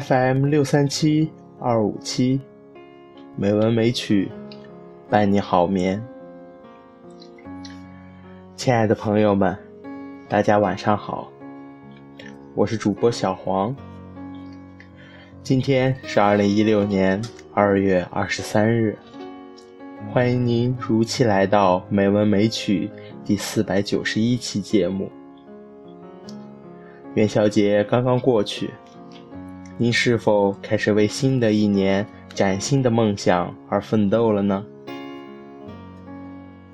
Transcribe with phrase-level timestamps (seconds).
[0.00, 1.28] FM 六三七
[1.58, 2.40] 二五七，
[3.36, 4.30] 美文美曲，
[5.10, 6.00] 伴你好眠。
[8.54, 9.56] 亲爱的朋友们，
[10.28, 11.28] 大家晚上好，
[12.54, 13.74] 我是主播小黄。
[15.42, 17.20] 今天是二零一六年
[17.52, 18.96] 二月二十三日，
[20.12, 22.88] 欢迎您如期来到《美文美曲》
[23.26, 25.10] 第四百九十一期节目。
[27.14, 28.70] 元宵节刚刚过去，
[29.80, 34.66] 您是否开始为新的一年崭新的梦想而奋斗了呢？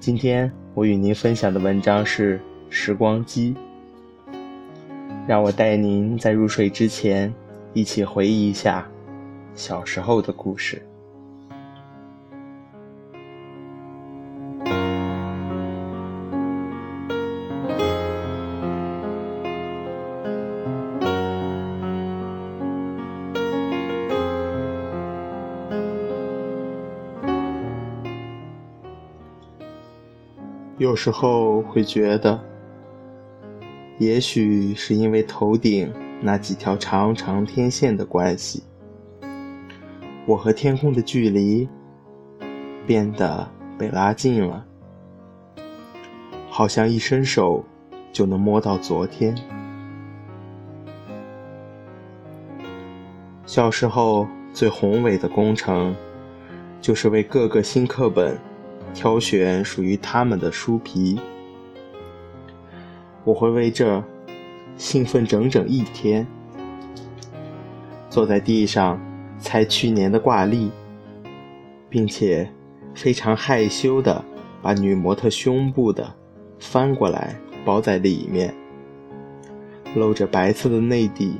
[0.00, 2.38] 今天我与您分享的文章是
[2.70, 3.54] 《时光机》，
[5.28, 7.30] 让我带您在入睡之前
[7.74, 8.88] 一起回忆一下
[9.54, 10.80] 小时候的故事。
[30.78, 32.40] 有时候会觉得，
[33.98, 38.64] 也许是因为头顶那几条长长天线的关系，
[40.26, 41.68] 我和天空的距离
[42.88, 44.66] 变得被拉近了，
[46.50, 47.64] 好像一伸手
[48.12, 49.32] 就能摸到昨天。
[53.46, 55.94] 小时候最宏伟的工程，
[56.80, 58.36] 就是为各个新课本。
[58.94, 61.20] 挑选属于他们的书皮，
[63.24, 64.02] 我会为这
[64.76, 66.26] 兴奋整整一天。
[68.08, 68.98] 坐在地上
[69.38, 70.70] 猜去年的挂历，
[71.90, 72.48] 并且
[72.94, 74.24] 非常害羞的
[74.62, 76.14] 把女模特胸部的
[76.60, 78.54] 翻过来包在里面，
[79.96, 81.34] 露着白色的内底，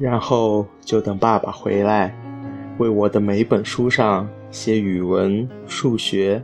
[0.00, 2.12] 然后就等爸爸回来，
[2.78, 4.28] 为我的每本书上。
[4.50, 6.42] 写语文、数学，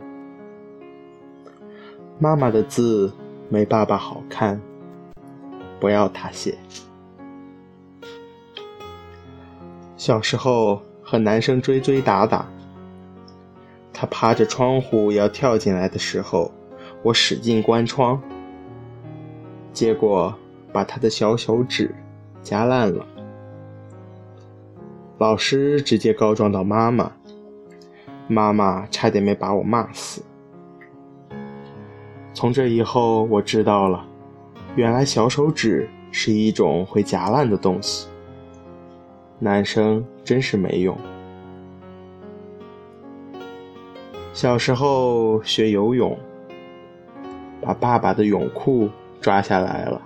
[2.19, 3.11] 妈妈的字
[3.49, 4.61] 没爸爸好看，
[5.79, 6.55] 不要他写。
[9.97, 12.47] 小时候和男生追追打打，
[13.91, 16.51] 他趴着窗户要跳进来的时候，
[17.01, 18.21] 我使劲关窗，
[19.73, 20.33] 结果
[20.71, 21.93] 把他的小手指
[22.43, 23.03] 夹烂了。
[25.17, 27.11] 老师直接告状到妈妈。
[28.27, 30.23] 妈妈差点没把我骂死。
[32.33, 34.05] 从这以后，我知道了，
[34.75, 38.07] 原来小手指是一种会夹烂的东西。
[39.39, 40.97] 男生真是没用。
[44.33, 46.17] 小时候学游泳，
[47.61, 48.89] 把爸爸的泳裤
[49.21, 50.01] 抓下来了。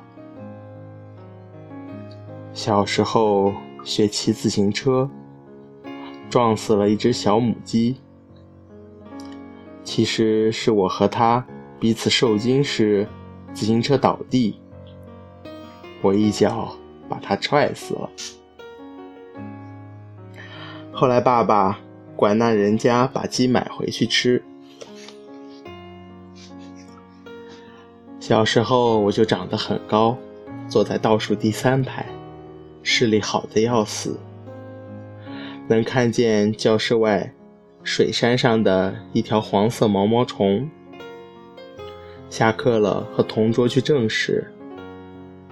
[2.53, 3.53] 小时候
[3.83, 5.09] 学骑自行车，
[6.29, 7.97] 撞死了一只小母鸡。
[9.89, 11.43] 其实是我和他
[11.79, 13.07] 彼此受惊时，
[13.55, 14.55] 自行车倒地，
[16.03, 16.77] 我一脚
[17.09, 18.07] 把他踹死了。
[20.93, 21.79] 后来爸爸
[22.15, 24.43] 管那人家把鸡买回去吃。
[28.19, 30.15] 小时候我就长得很高，
[30.67, 32.05] 坐在倒数第三排，
[32.83, 34.19] 视力好的要死，
[35.67, 37.33] 能看见教室外。
[37.83, 40.69] 水山上的一条黄色毛毛虫。
[42.29, 44.45] 下课了，和同桌去证实，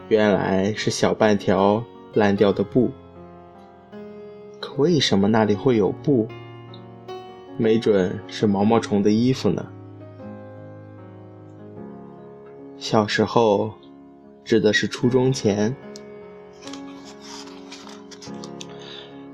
[0.09, 1.83] 原来是小半条
[2.13, 2.91] 烂掉的布。
[4.59, 6.27] 可为什么那里会有布？
[7.57, 9.65] 没准是毛毛虫的衣服呢。
[12.77, 13.73] 小时候，
[14.43, 15.75] 指的是初中前。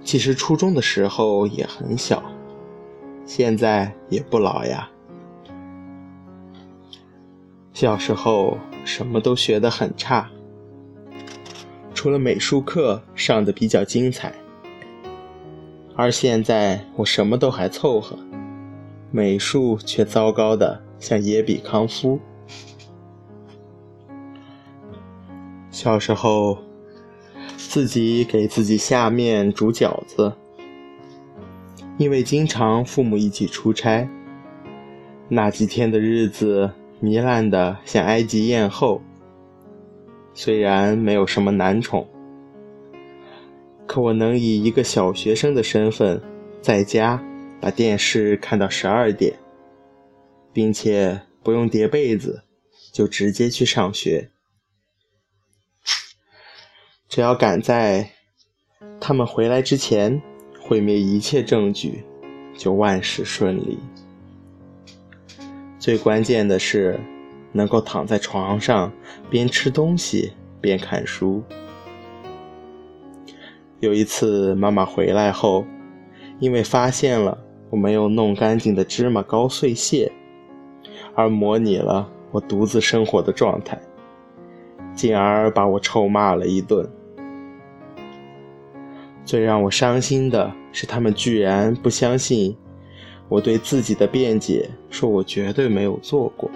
[0.06, 2.23] 其实初中的时候也很小。
[3.35, 4.88] 现在也不老呀。
[7.74, 10.30] 小时候什么都学得很差，
[11.95, 14.31] 除了美术课上的比较精彩。
[15.95, 18.15] 而现在我什么都还凑合，
[19.09, 22.19] 美术却糟糕的像野比康夫。
[25.71, 26.59] 小时候
[27.57, 30.31] 自己给自己下面煮饺子。
[32.03, 34.05] 因为经常父母一起出差，
[35.29, 36.69] 那几天的日子
[37.01, 39.01] 糜烂的像埃及艳后。
[40.33, 42.05] 虽然没有什么男宠，
[43.88, 46.21] 可我能以一个小学生的身份，
[46.61, 47.23] 在家
[47.61, 49.39] 把电视看到十二点，
[50.51, 52.44] 并且不用叠被子，
[52.91, 54.29] 就直接去上学。
[57.07, 58.11] 只要赶在
[59.00, 60.21] 他们回来之前
[60.73, 62.03] 毁灭一切证据，
[62.57, 63.77] 就万事顺利。
[65.77, 66.99] 最关键的是，
[67.51, 68.91] 能够躺在床上
[69.29, 71.43] 边吃东西边看书。
[73.81, 75.63] 有一次，妈妈回来后，
[76.39, 77.37] 因为发现了
[77.69, 80.11] 我没有弄干净的芝麻糕碎屑，
[81.13, 83.79] 而模拟了我独自生活的状态，
[84.95, 86.89] 进而把我臭骂了一顿。
[89.23, 92.57] 最让我伤心的是，他们居然不相信
[93.29, 96.51] 我对自己的辩解，说我绝对没有做过。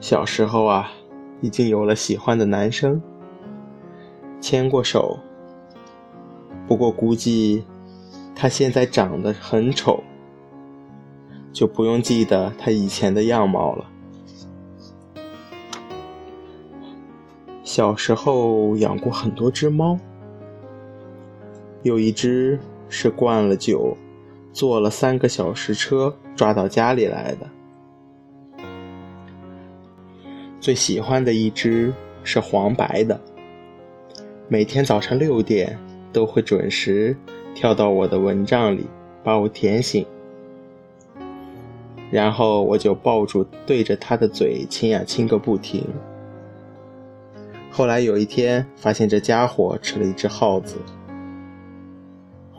[0.00, 0.90] 小时候啊，
[1.40, 3.00] 已经有了喜欢的男生。
[4.40, 5.18] 牵过手，
[6.68, 7.64] 不过估计
[8.36, 10.02] 他现在长得很丑，
[11.52, 13.90] 就不用记得他以前的样貌了。
[17.64, 19.98] 小时候养过很多只猫，
[21.82, 22.58] 有一只
[22.88, 23.96] 是灌了酒，
[24.52, 27.48] 坐了三个小时车抓到家里来的。
[30.60, 31.92] 最喜欢的一只
[32.24, 33.18] 是黄白的。
[34.48, 35.78] 每天早上六点
[36.12, 37.16] 都会准时
[37.54, 38.86] 跳到我的蚊帐里，
[39.22, 40.04] 把我舔醒，
[42.10, 45.84] 然后我就抱住对着他的嘴亲呀亲个不停。
[47.70, 50.76] 后来有一天发现这家伙吃了一只耗子，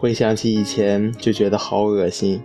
[0.02, 2.42] 回想起以前就觉得好恶心，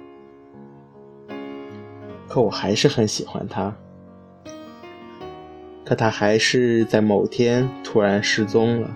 [2.26, 3.72] 可我还是很喜欢他。
[5.84, 8.90] 可他还是在某天突然失踪了。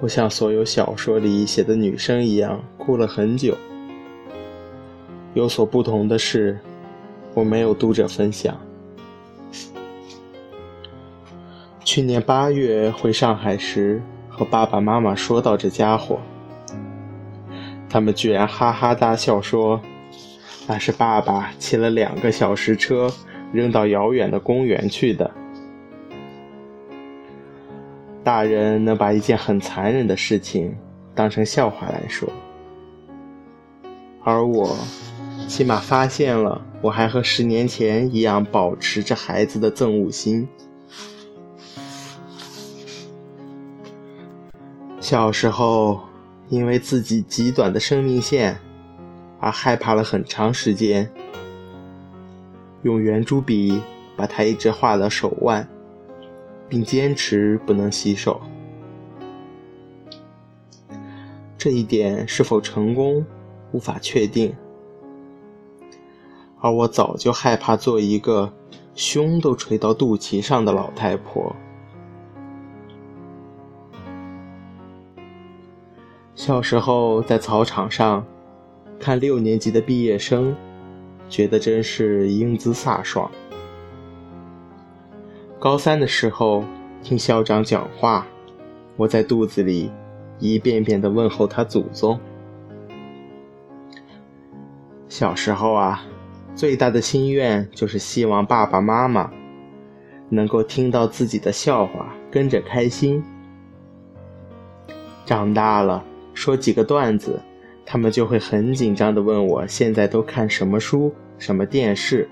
[0.00, 3.56] 我像所有小说里写的女生一样哭了很久。
[5.32, 6.58] 有所不同的是，
[7.32, 8.54] 我没有读者分享。
[11.82, 16.20] 去年八月回上海时，和爸爸妈妈说到这家伙，
[17.94, 19.80] 他们居然哈哈大笑说
[20.66, 23.08] ：“那是爸爸骑了两个小时车
[23.52, 25.30] 扔到遥远的公园去的。”
[28.24, 30.76] 大人能把一件很残忍的事情
[31.14, 32.28] 当成笑话来说，
[34.24, 34.76] 而我
[35.46, 40.48] 起码发现了，我还和十年前一样保持着孩子的憎恶心。
[44.98, 46.00] 小时候，
[46.48, 48.58] 因为自己极短的生命线
[49.40, 51.10] 而害怕了很长时间，
[52.82, 53.80] 用圆珠笔
[54.16, 55.68] 把它一直画到手腕。
[56.66, 58.40] 并坚持不能洗手，
[61.58, 63.24] 这一点是否成功，
[63.70, 64.52] 无法确定。
[66.58, 68.50] 而我早就害怕做一个
[68.94, 71.54] 胸都垂到肚脐上的老太婆。
[76.46, 78.22] 小时候在操场上
[79.00, 80.54] 看六年级的毕业生，
[81.26, 83.30] 觉得真是英姿飒爽。
[85.58, 86.62] 高三的时候，
[87.02, 88.26] 听校长讲话，
[88.98, 89.90] 我在肚子里
[90.38, 92.20] 一遍遍地问候他祖宗。
[95.08, 96.04] 小时候啊，
[96.54, 99.30] 最大的心愿就是希望爸爸妈妈
[100.28, 103.24] 能够听到自己的笑话，跟着开心。
[105.24, 107.40] 长大了，说几个段子，
[107.86, 112.28] 他们就会很紧张地问我现在都看什么书、什么电视。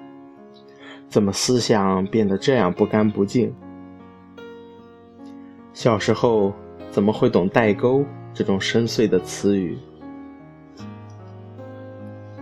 [1.08, 3.54] 怎么思想变得这样不干不净？
[5.72, 6.52] 小时候
[6.90, 8.04] 怎么会懂代沟
[8.34, 9.78] 这种深邃的词语？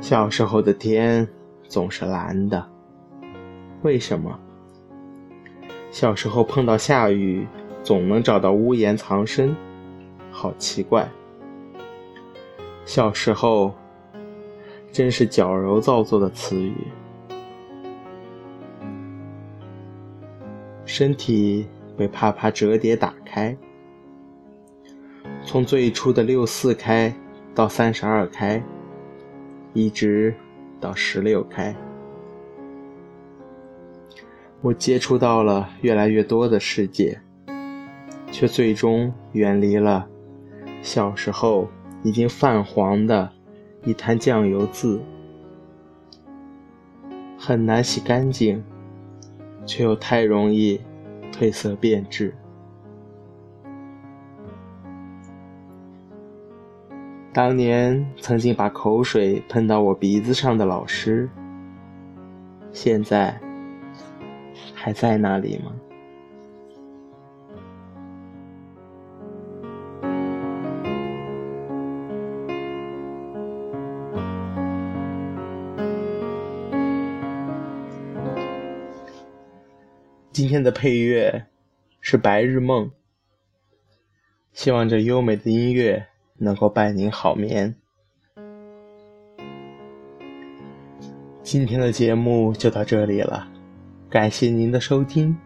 [0.01, 1.29] 小时候的天
[1.69, 2.65] 总是蓝的，
[3.83, 4.39] 为什么？
[5.91, 7.47] 小时候碰到下雨
[7.83, 9.55] 总能找到屋檐藏身，
[10.31, 11.09] 好奇怪。
[12.91, 13.73] 小时候
[14.91, 16.75] 真是矫揉造作的词语。
[20.85, 23.57] 身体被啪啪折叠打开，
[25.45, 27.15] 从最初的六四开
[27.55, 28.61] 到三十二开，
[29.73, 30.35] 一直
[30.81, 31.73] 到十六开。
[34.63, 37.21] 我接触到了越来越多的世界，
[38.33, 40.09] 却最终远离了
[40.83, 41.69] 小时候
[42.03, 43.31] 已经泛黄的
[43.85, 45.01] 一滩酱油渍，
[47.39, 48.63] 很难洗干净。
[49.67, 50.81] 却又太容易
[51.31, 52.35] 褪色变质。
[57.33, 61.31] 当年曾经把口水喷到我鼻子上的老师，
[62.73, 63.39] 现在
[64.75, 65.71] 还在那里吗？
[80.33, 81.47] 今天的配乐
[82.01, 82.87] 是《白日梦》，
[84.53, 86.07] 希望这优美的音乐
[86.39, 87.75] 能够伴您好眠。
[91.43, 93.49] 今天的节目就到这里了，
[94.09, 95.37] 感谢您的收听，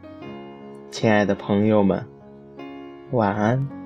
[0.91, 2.07] 亲爱的朋友们，
[3.13, 3.84] 晚安。